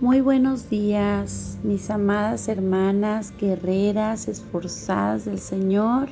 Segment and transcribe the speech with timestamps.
[0.00, 6.08] Muy buenos días, mis amadas hermanas, guerreras, esforzadas del Señor.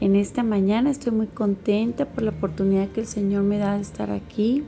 [0.00, 3.80] En esta mañana estoy muy contenta por la oportunidad que el Señor me da de
[3.80, 4.64] estar aquí,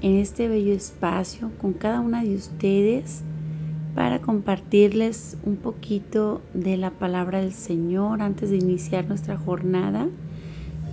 [0.00, 3.20] en este bello espacio, con cada una de ustedes,
[3.94, 10.08] para compartirles un poquito de la palabra del Señor antes de iniciar nuestra jornada.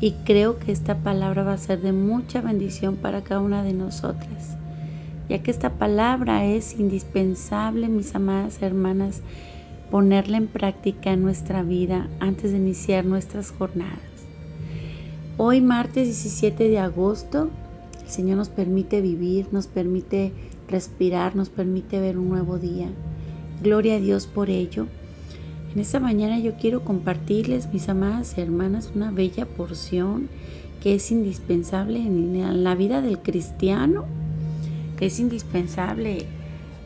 [0.01, 3.73] Y creo que esta palabra va a ser de mucha bendición para cada una de
[3.73, 4.58] nosotras
[5.29, 9.21] ya que esta palabra es indispensable, mis amadas hermanas,
[9.91, 13.99] ponerla en práctica en nuestra vida antes de iniciar nuestras jornadas.
[15.37, 17.49] Hoy, martes 17 de agosto,
[18.01, 20.33] el Señor nos permite vivir, nos permite
[20.67, 22.89] respirar, nos permite ver un nuevo día.
[23.61, 24.87] Gloria a Dios por ello.
[25.73, 30.27] En esta mañana yo quiero compartirles, mis amadas hermanas, una bella porción
[30.81, 34.05] que es indispensable en la vida del cristiano
[35.07, 36.25] es indispensable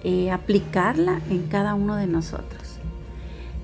[0.04, 2.80] eh, aplicarla en cada uno de nosotros.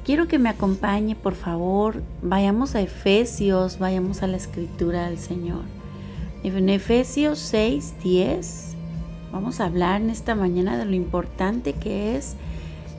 [0.06, 5.62] Quiero que me acompañe, por favor, vayamos a Efesios, vayamos a la escritura del Señor.
[6.44, 8.76] En Efesios 6, 10,
[9.32, 12.36] vamos a hablar en esta mañana de lo importante que es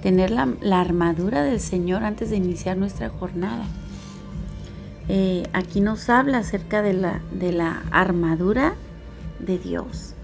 [0.02, 3.64] tener la, armadura del Señor antes de iniciar nuestra jornada.
[5.08, 8.74] Eh, aquí nos habla acerca de la, de la armadura
[9.40, 10.14] de Dios.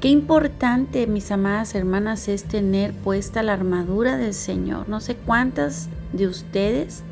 [0.00, 4.88] Qué importante, mis amadas hermanas, es tener puesta la armadura del Señor.
[4.88, 7.02] No sé cuántas de ustedes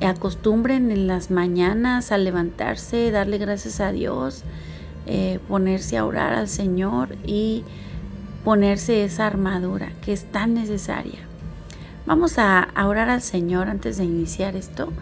[0.00, 4.42] acostumbren en las mañanas a levantarse, darle gracias a Dios,
[5.06, 7.64] eh, ponerse a orar al Señor y
[8.44, 11.20] ponerse esa armadura que es tan necesaria.
[12.06, 14.92] Vamos a orar al Señor antes de iniciar esto.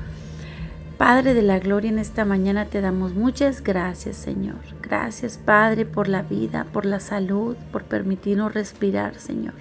[1.05, 4.57] Padre de la Gloria, en esta mañana te damos muchas gracias, Señor.
[4.81, 9.53] Gracias, Padre, por la vida, por la salud, por permitirnos respirar, Señor.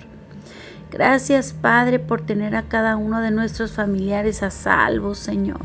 [0.89, 5.59] Gracias, Padre, por tener a cada uno de nuestros familiares a salvo, Señor.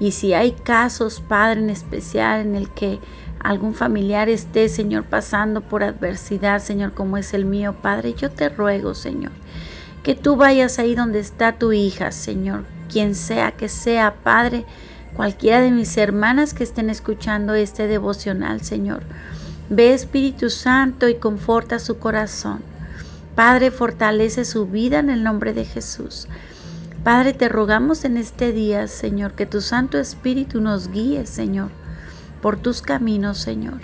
[0.00, 2.98] Y si hay casos, Padre, en especial en el que
[3.40, 8.48] algún familiar esté, Señor, pasando por adversidad, Señor, como es el mío, Padre, yo te
[8.48, 9.32] ruego, Señor,
[10.02, 14.64] que tú vayas ahí donde está tu hija, Señor, quien sea que sea, Padre,
[15.14, 19.02] cualquiera de mis hermanas que estén escuchando este devocional, Señor.
[19.70, 22.60] Ve Espíritu Santo y conforta su corazón.
[23.34, 26.26] Padre, fortalece su vida en el nombre de Jesús.
[27.04, 31.70] Padre, te rogamos en este día, Señor, que tu Santo Espíritu nos guíe, Señor,
[32.42, 33.80] por tus caminos, Señor.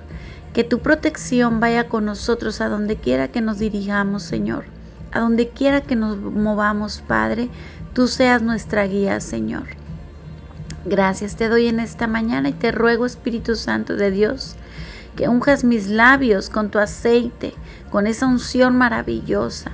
[0.52, 4.64] Que tu protección vaya con nosotros a donde quiera que nos dirigamos, Señor.
[5.14, 7.48] A donde quiera que nos movamos, Padre,
[7.94, 9.62] tú seas nuestra guía, Señor.
[10.84, 14.56] Gracias te doy en esta mañana y te ruego, Espíritu Santo de Dios,
[15.14, 17.54] que unjas mis labios con tu aceite,
[17.90, 19.70] con esa unción maravillosa,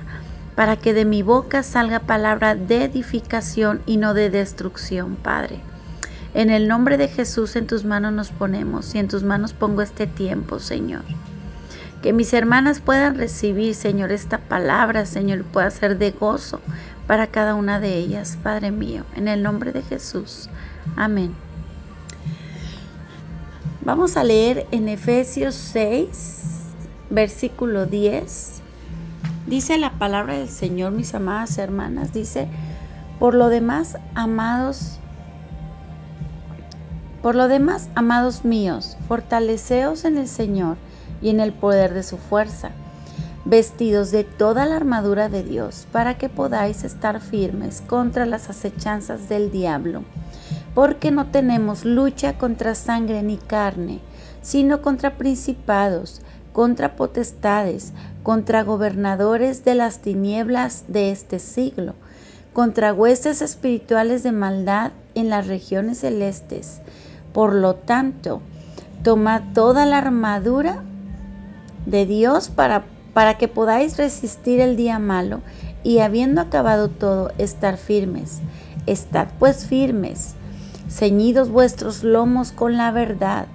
[0.55, 5.59] para que de mi boca salga palabra de edificación y no de destrucción, Padre.
[6.35, 9.81] En el nombre de Jesús en tus manos nos ponemos y en tus manos pongo
[9.81, 11.01] este tiempo, Señor.
[12.01, 16.59] Que mis hermanas puedan recibir, Señor, esta palabra, Señor, pueda ser de gozo
[17.05, 20.49] para cada una de ellas, Padre mío, en el nombre de Jesús.
[20.95, 21.35] Amén.
[23.85, 26.39] Vamos a leer en Efesios 6,
[27.11, 28.61] versículo 10.
[29.45, 32.47] Dice la palabra del Señor, mis amadas hermanas, dice,
[33.19, 34.97] por lo demás, amados,
[37.21, 40.77] por lo demás, amados míos, fortaleceos en el Señor
[41.21, 42.71] y en el poder de su fuerza,
[43.45, 49.29] vestidos de toda la armadura de Dios, para que podáis estar firmes contra las acechanzas
[49.29, 50.03] del diablo.
[50.75, 53.99] Porque no tenemos lucha contra sangre ni carne,
[54.41, 56.21] sino contra principados,
[56.53, 57.93] contra potestades,
[58.23, 61.95] contra gobernadores de las tinieblas de este siglo,
[62.53, 66.81] contra huestes espirituales de maldad en las regiones celestes.
[67.33, 68.41] Por lo tanto,
[69.03, 70.83] tomad toda la armadura
[71.85, 72.83] de Dios para,
[73.13, 75.41] para que podáis resistir el día malo
[75.83, 78.39] y habiendo acabado todo, estar firmes.
[78.85, 80.35] Estad pues firmes,
[80.89, 83.47] ceñidos vuestros lomos con la verdad,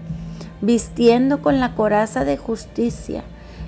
[0.60, 3.22] vistiendo con la coraza de justicia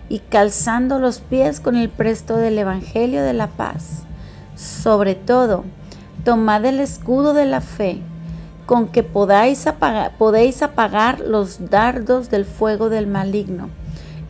[0.08, 4.04] y calzando los pies con el presto del Evangelio de la paz.
[4.56, 5.64] Sobre todo,
[6.24, 8.00] tomad el escudo de la fe,
[8.66, 13.68] con que podáis apagar, podéis apagar los dardos del fuego del maligno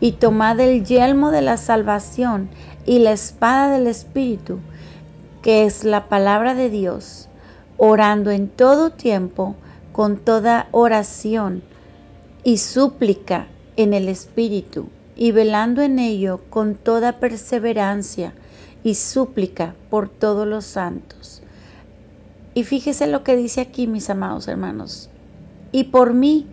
[0.01, 2.49] y tomad el yelmo de la salvación
[2.85, 4.59] y la espada del Espíritu,
[5.41, 7.29] que es la palabra de Dios,
[7.77, 9.55] orando en todo tiempo
[9.91, 11.63] con toda oración
[12.43, 18.33] y súplica en el Espíritu, y velando en ello con toda perseverancia
[18.83, 21.41] y súplica por todos los santos.
[22.53, 25.09] Y fíjese lo que dice aquí, mis amados hermanos.
[25.73, 26.47] Y por mí,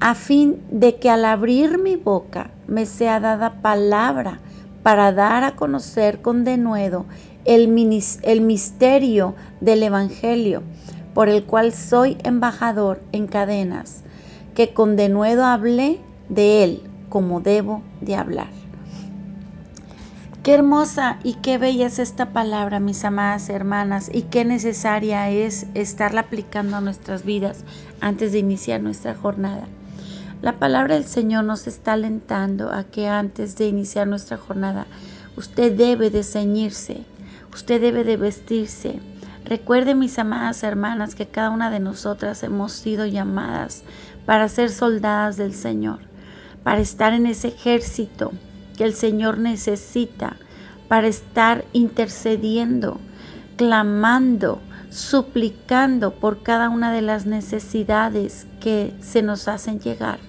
[0.00, 4.40] a fin de que al abrir mi boca me sea dada palabra
[4.82, 7.06] para dar a conocer con denuedo
[7.44, 10.62] el, el misterio del Evangelio,
[11.14, 14.02] por el cual soy embajador en cadenas,
[14.54, 18.48] que con denuedo hablé de él como debo de hablar.
[20.42, 25.66] Qué hermosa y qué bella es esta palabra, mis amadas hermanas, y qué necesaria es
[25.74, 27.64] estarla aplicando a nuestras vidas
[28.00, 29.66] antes de iniciar nuestra jornada.
[30.46, 34.86] La palabra del Señor nos está alentando a que antes de iniciar nuestra jornada,
[35.36, 37.04] usted debe de ceñirse,
[37.52, 39.00] usted debe de vestirse.
[39.44, 43.82] Recuerde, mis amadas hermanas, que cada una de nosotras hemos sido llamadas
[44.24, 45.98] para ser soldadas del Señor,
[46.62, 48.30] para estar en ese ejército
[48.76, 50.36] que el Señor necesita
[50.86, 53.00] para estar intercediendo,
[53.56, 54.60] clamando,
[54.90, 60.20] suplicando por cada una de las necesidades que se nos hacen llegar.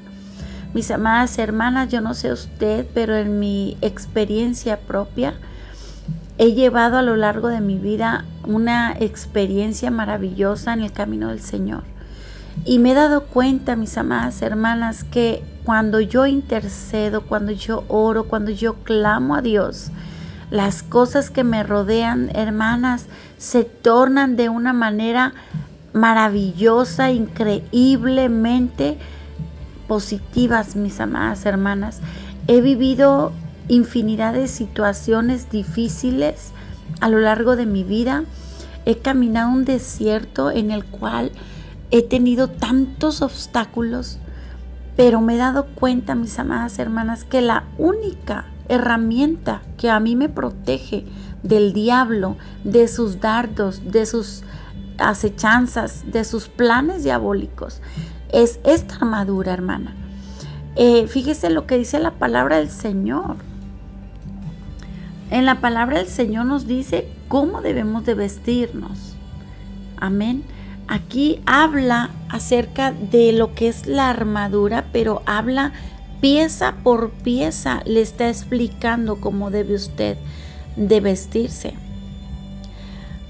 [0.74, 5.36] Mis amadas hermanas, yo no sé usted, pero en mi experiencia propia,
[6.38, 11.40] he llevado a lo largo de mi vida una experiencia maravillosa en el camino del
[11.40, 11.84] Señor.
[12.66, 18.28] Y me he dado cuenta, mis amadas hermanas, que cuando yo intercedo, cuando yo oro,
[18.28, 19.92] cuando yo clamo a Dios,
[20.50, 25.34] las cosas que me rodean, hermanas, se tornan de una manera
[25.94, 28.98] maravillosa, increíblemente
[29.88, 32.01] positivas, mis amadas hermanas.
[32.48, 33.31] He vivido
[33.68, 36.51] infinidad de situaciones difíciles
[37.01, 38.24] a lo largo de mi vida.
[38.86, 41.31] He caminado un desierto en el cual
[41.92, 44.19] he tenido tantos obstáculos,
[44.95, 50.16] pero me he dado cuenta, mis amadas hermanas, que la única herramienta que a mí
[50.16, 51.06] me protege
[51.44, 54.44] del diablo, de sus dardos, de sus
[54.98, 57.81] acechanzas, de sus planes diabólicos,
[58.31, 59.95] es esta armadura, hermana.
[60.75, 63.38] Eh, fíjese lo que dice la palabra del Señor.
[65.29, 69.15] En la palabra del Señor nos dice cómo debemos de vestirnos.
[69.97, 70.44] Amén.
[70.88, 75.74] Aquí habla acerca de lo que es la armadura, pero habla
[76.21, 80.18] pieza por pieza, le está explicando cómo debe usted
[80.75, 81.74] de vestirse.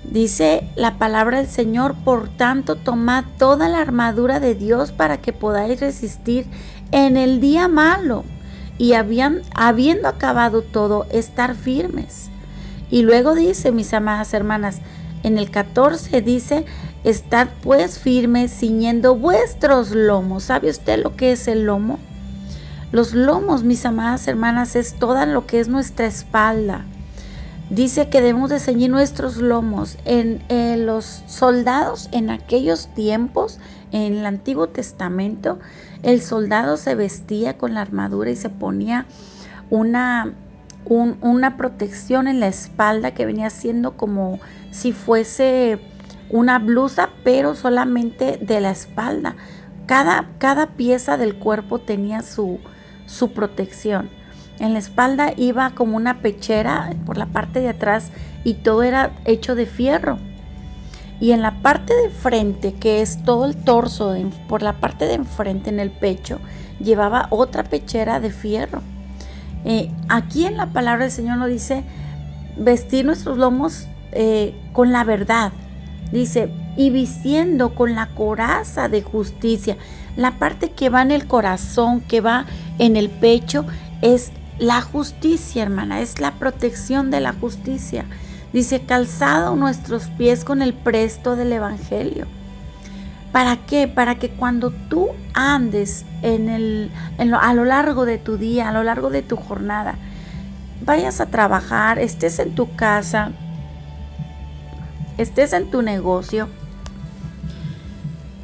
[0.07, 5.33] Dice la palabra del Señor, por tanto, tomad toda la armadura de Dios para que
[5.33, 6.45] podáis resistir
[6.91, 8.23] en el día malo
[8.77, 12.29] y habían, habiendo acabado todo, estar firmes.
[12.89, 14.79] Y luego dice, mis amadas hermanas,
[15.23, 16.65] en el 14 dice,
[17.03, 20.43] Estad pues firmes ciñendo vuestros lomos.
[20.43, 21.99] ¿Sabe usted lo que es el lomo?
[22.91, 26.85] Los lomos, mis amadas hermanas, es todo lo que es nuestra espalda.
[27.69, 29.97] Dice que debemos de ceñir nuestros lomos.
[30.05, 30.41] En,
[30.85, 33.59] los soldados en aquellos tiempos,
[33.91, 35.59] en el Antiguo Testamento,
[36.01, 39.05] el soldado se vestía con la armadura y se ponía
[39.69, 40.33] una,
[40.85, 44.39] una protección en la espalda que venía siendo como
[44.71, 45.79] si fuese
[46.29, 49.35] una blusa, pero solamente de la espalda.
[49.87, 52.59] Cada, cada pieza del cuerpo tenía su,
[53.07, 54.09] su protección.
[54.59, 58.11] En la espalda iba como una pechera por la parte de atrás
[58.43, 60.17] y todo era hecho de fierro.
[61.19, 64.15] Y en la parte de frente, que es todo el torso,
[64.47, 66.39] por la parte de enfrente, en el pecho,
[66.79, 68.81] llevaba otra pechera de fierro.
[69.65, 71.83] Eh, aquí en la palabra del Señor nos dice
[72.55, 75.51] vestir nuestros lomos eh, con la verdad,
[76.11, 79.75] Dice, y vistiendo con la coraza de justicia.
[80.15, 82.45] La parte que va en el corazón, que va
[82.79, 83.65] en el pecho,
[84.01, 88.05] es la justicia, hermana, es la protección de la justicia.
[88.53, 92.25] Dice, calzado nuestros pies con el presto del Evangelio.
[93.31, 93.87] ¿Para qué?
[93.87, 98.83] Para que cuando tú andes en el, a lo largo de tu día, a lo
[98.83, 99.95] largo de tu jornada,
[100.85, 103.31] vayas a trabajar, estés en tu casa,
[105.17, 106.47] estés en tu negocio,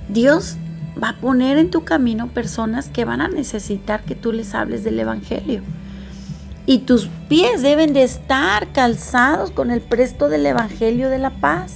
[0.10, 0.58] Dios
[1.02, 4.84] va a poner en tu camino personas que van a necesitar que tú les hables
[4.84, 5.64] del Evangelio.
[6.66, 11.76] Y tus pies deben de estar calzados con el presto del Evangelio de la paz.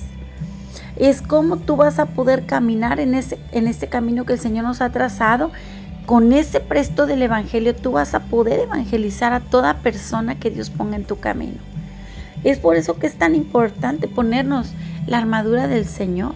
[0.95, 4.65] Es como tú vas a poder caminar en ese, en este camino que el Señor
[4.65, 5.51] nos ha trazado.
[6.05, 10.69] Con ese presto del Evangelio tú vas a poder evangelizar a toda persona que Dios
[10.69, 11.57] ponga en tu camino.
[12.43, 14.71] Es por eso que es tan importante ponernos
[15.05, 16.33] la armadura del Señor.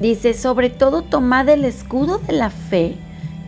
[0.00, 2.96] Dice, sobre todo tomad el escudo de la fe,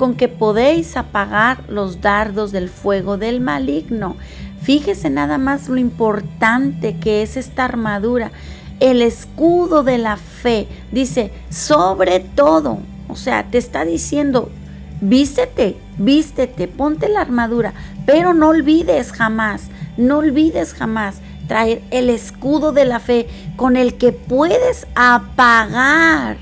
[0.02, 4.16] con que podéis apagar los dardos del fuego del maligno.
[4.60, 8.32] Fíjese nada más lo importante que es esta armadura.
[8.80, 10.66] El escudo de la fe.
[10.90, 12.80] Dice, sobre todo.
[13.06, 14.50] O sea, te está diciendo,
[15.00, 17.72] vístete, vístete, ponte la armadura.
[18.04, 23.94] Pero no olvides jamás, no olvides jamás traer el escudo de la fe con el
[23.98, 26.38] que puedes apagar.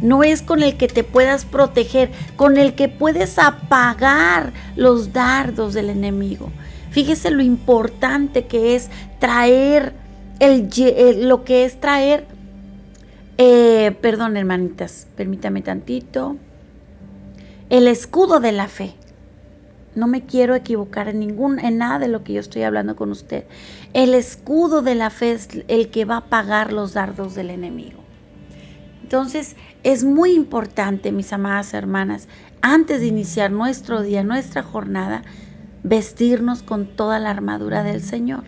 [0.00, 5.74] No es con el que te puedas proteger, con el que puedes apagar los dardos
[5.74, 6.50] del enemigo.
[6.90, 8.88] Fíjese lo importante que es
[9.18, 9.92] traer
[10.40, 12.26] el, eh, lo que es traer,
[13.38, 16.36] eh, perdón hermanitas, permítame tantito,
[17.70, 18.94] el escudo de la fe.
[19.94, 23.10] No me quiero equivocar en ningún, en nada de lo que yo estoy hablando con
[23.10, 23.44] usted.
[23.94, 27.97] El escudo de la fe es el que va a apagar los dardos del enemigo.
[29.08, 32.28] Entonces, es muy importante, mis amadas hermanas,
[32.60, 35.22] antes de iniciar nuestro día, nuestra jornada,
[35.82, 38.44] vestirnos con toda la armadura del Señor.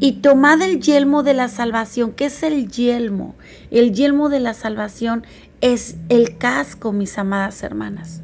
[0.00, 2.12] Y tomad el yelmo de la salvación.
[2.12, 3.34] ¿Qué es el yelmo?
[3.70, 5.26] El yelmo de la salvación
[5.60, 8.22] es el casco, mis amadas hermanas.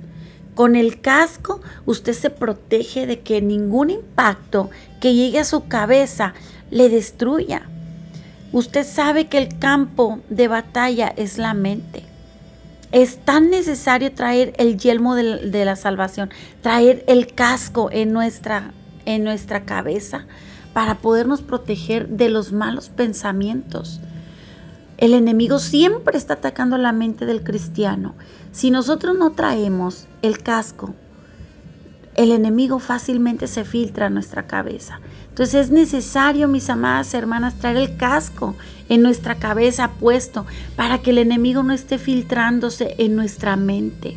[0.54, 4.70] Con el casco usted se protege de que ningún impacto
[5.02, 6.32] que llegue a su cabeza
[6.70, 7.68] le destruya.
[8.52, 12.02] Usted sabe que el campo de batalla es la mente.
[12.92, 16.30] Es tan necesario traer el yelmo de, la salvación,
[16.62, 18.72] traer el casco en nuestra,
[19.04, 20.26] en nuestra cabeza
[20.72, 24.00] para podernos proteger de los malos pensamientos.
[24.96, 28.14] El enemigo siempre está atacando la mente del cristiano.
[28.52, 30.94] Si nosotros no traemos el casco,
[32.18, 35.00] el enemigo fácilmente se filtra a nuestra cabeza.
[35.28, 38.56] Entonces es necesario, mis amadas hermanas, traer el casco
[38.88, 40.44] en nuestra cabeza puesto
[40.74, 44.16] para que el enemigo no esté filtrándose en nuestra mente.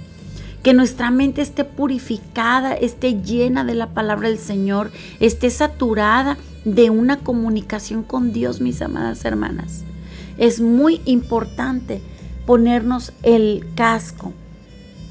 [0.64, 6.90] Que nuestra mente esté purificada, esté llena de la palabra del Señor, esté saturada de
[6.90, 9.84] una comunicación con Dios, mis amadas hermanas.
[10.40, 12.02] Es muy importante
[12.48, 14.34] ponernos el casco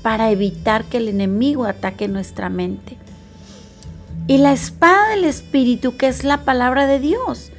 [0.02, 2.97] para evitar que el enemigo ataque nuestra mente.
[4.26, 7.50] Y la espada del Espíritu, que es la palabra de Dios.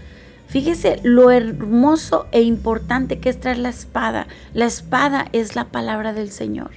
[0.48, 4.27] Fíjese lo hermoso e importante que es traer la espada.
[4.53, 6.71] La espada es la palabra del Señor.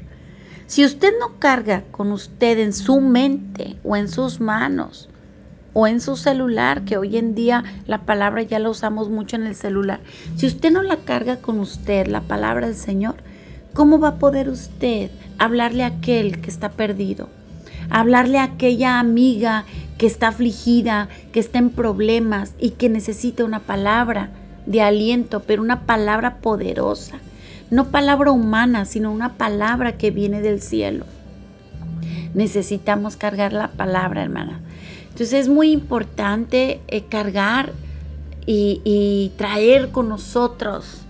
[0.66, 5.08] Si usted no carga con usted en su mente o en sus manos
[5.72, 9.46] o en su celular, que hoy en día la palabra ya la usamos mucho en
[9.46, 10.00] el celular,
[10.36, 13.16] si usted no la carga con usted, la palabra del Señor,
[13.74, 17.28] ¿cómo va a poder usted hablarle a aquel que está perdido?
[17.90, 19.64] Hablarle a aquella amiga
[19.98, 24.30] que está afligida, que está en problemas y que necesita una palabra
[24.64, 27.18] de aliento, pero una palabra poderosa.
[27.70, 31.04] No palabra humana, sino una palabra que viene del cielo.
[32.32, 34.60] Necesitamos cargar la palabra, hermana.
[35.04, 37.72] Entonces es muy importante eh, cargar
[38.46, 41.03] y traer con nosotros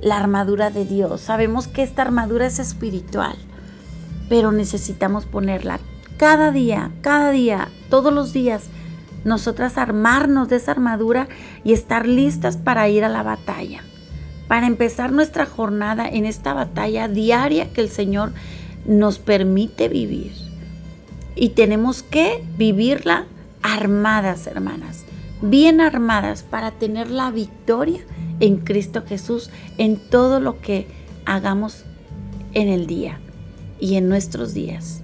[0.00, 1.20] la armadura de Dios.
[1.20, 3.36] Sabemos que esta armadura es espiritual,
[4.28, 5.80] pero necesitamos ponerla
[6.16, 8.64] cada día, cada día, todos los días,
[9.24, 11.28] nosotras armarnos de esa armadura
[11.64, 13.82] y estar listas para ir a la batalla,
[14.48, 18.32] para empezar nuestra jornada en esta batalla diaria que el Señor
[18.86, 20.32] nos permite vivir.
[21.34, 23.26] Y tenemos que vivirla
[23.62, 25.04] armadas, hermanas,
[25.42, 28.00] bien armadas para tener la victoria
[28.40, 30.86] en Cristo Jesús en todo lo que
[31.24, 31.84] hagamos
[32.54, 33.20] en el día
[33.78, 35.02] y en nuestros días.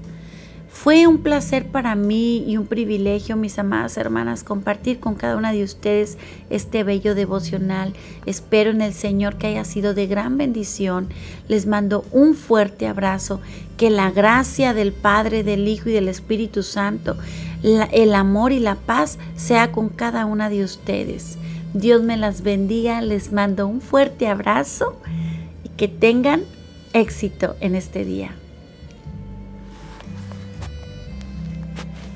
[0.68, 5.50] Fue un placer para mí y un privilegio, mis amadas hermanas, compartir con cada una
[5.50, 6.16] de ustedes
[6.48, 7.92] este bello devocional.
[8.24, 11.08] Espero en el Señor que haya sido de gran bendición.
[11.48, 13.40] Les mando un fuerte abrazo.
[13.76, 17.16] Que la gracia del Padre, del Hijo y del Espíritu Santo,
[17.64, 21.36] el amor y la paz sea con cada una de ustedes.
[21.74, 23.00] Dios me las bendiga.
[23.00, 24.96] Les mando un fuerte abrazo
[25.64, 26.44] y que tengan
[26.92, 28.34] éxito en este día.